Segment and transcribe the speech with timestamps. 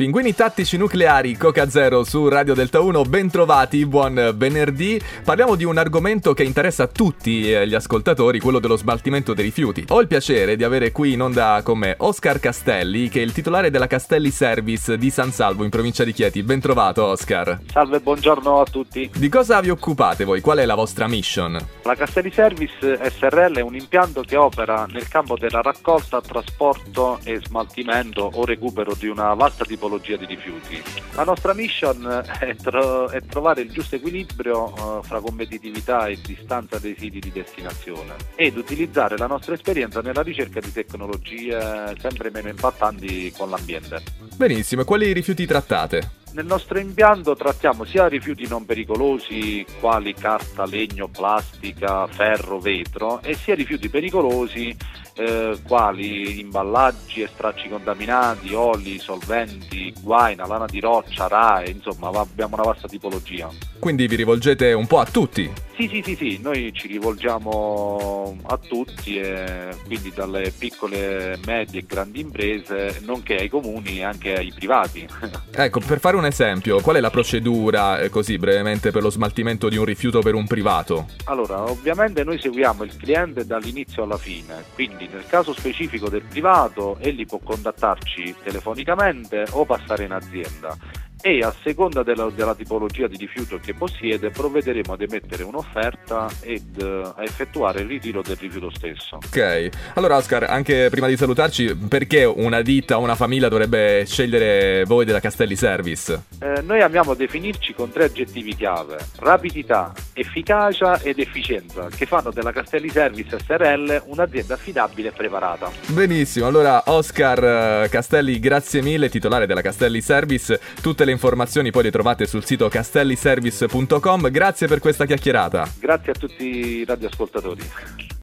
[0.00, 4.98] Pinguini tattici nucleari Coca Zero su Radio Delta 1, bentrovati, buon venerdì.
[5.22, 9.44] Parliamo di un argomento che interessa a tutti eh, gli ascoltatori, quello dello smaltimento dei
[9.44, 9.84] rifiuti.
[9.90, 13.32] Ho il piacere di avere qui in onda con me Oscar Castelli, che è il
[13.32, 16.42] titolare della Castelli Service di San Salvo in provincia di Chieti.
[16.42, 17.60] Bentrovato Oscar.
[17.70, 19.10] Salve, buongiorno a tutti.
[19.14, 20.40] Di cosa vi occupate voi?
[20.40, 21.58] Qual è la vostra mission?
[21.82, 27.38] La Castelli Service SRL è un impianto che opera nel campo della raccolta, trasporto e
[27.44, 30.80] smaltimento o recupero di una vasta tipologia tipologia di rifiuti.
[31.14, 36.78] La nostra mission è, tro- è trovare il giusto equilibrio uh, fra competitività e distanza
[36.78, 42.48] dei siti di destinazione ed utilizzare la nostra esperienza nella ricerca di tecnologie sempre meno
[42.48, 44.02] impattanti con l'ambiente.
[44.36, 46.18] Benissimo, e quali rifiuti trattate?
[46.32, 53.34] Nel nostro impianto trattiamo sia rifiuti non pericolosi quali carta, legno, plastica, ferro, vetro e
[53.34, 54.76] sia rifiuti pericolosi
[55.20, 62.54] eh, quali imballaggi e stracci contaminati, oli, solventi, guaina, lana di roccia, rae, insomma abbiamo
[62.54, 63.50] una vasta tipologia.
[63.78, 65.50] Quindi vi rivolgete un po' a tutti?
[65.80, 71.84] Sì, sì, sì, sì, noi ci rivolgiamo a tutti, e quindi dalle piccole, medie e
[71.86, 75.08] grandi imprese, nonché ai comuni e anche ai privati.
[75.50, 79.70] ecco, per fare un esempio, qual è la procedura, eh, così brevemente, per lo smaltimento
[79.70, 81.06] di un rifiuto per un privato?
[81.24, 86.98] Allora, ovviamente noi seguiamo il cliente dall'inizio alla fine, quindi nel caso specifico del privato
[87.00, 90.76] egli può contattarci telefonicamente o passare in azienda
[91.22, 96.80] e a seconda della, della, tipologia di rifiuto che possiede provvederemo ad emettere un'offerta ed
[96.80, 99.16] uh, a effettuare il ritiro del rifiuto stesso.
[99.16, 104.84] Ok, allora Oscar, anche prima di salutarci, perché una ditta o una famiglia dovrebbe scegliere
[104.84, 106.22] voi della Castelli Service?
[106.40, 112.52] Eh, noi amiamo definirci con tre aggettivi chiave, rapidità, efficacia ed efficienza, che fanno della
[112.52, 115.70] Castelli Service SRL un'azienda affidabile e preparata.
[115.88, 121.70] Benissimo, allora Oscar eh, Castelli, grazie mille, titolare della Castelli Service, tutte le le informazioni
[121.70, 124.30] poi le trovate sul sito castelliservice.com.
[124.30, 125.68] Grazie per questa chiacchierata.
[125.78, 128.18] Grazie a tutti i radioascoltatori.